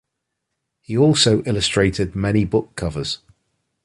[0.81, 3.19] He also illustrated many book covers.